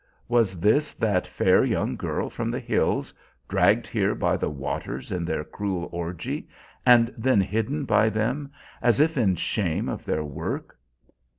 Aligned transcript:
Was 0.27 0.59
this 0.61 0.95
that 0.95 1.27
fair 1.27 1.63
young 1.63 1.95
girl 1.95 2.27
from 2.31 2.49
the 2.49 2.57
hills, 2.59 3.13
dragged 3.47 3.85
here 3.85 4.15
by 4.15 4.35
the 4.35 4.49
waters 4.49 5.11
in 5.11 5.25
their 5.25 5.43
cruel 5.43 5.89
orgy, 5.91 6.49
and 6.87 7.13
then 7.15 7.39
hidden 7.39 7.85
by 7.85 8.09
them 8.09 8.51
as 8.81 8.99
if 8.99 9.15
in 9.15 9.35
shame 9.35 9.87
of 9.87 10.03
their 10.03 10.23
work? 10.23 10.79